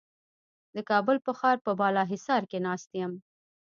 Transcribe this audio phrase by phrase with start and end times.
[0.75, 3.13] د کابل په ښار په بالاحصار کې ناست یم.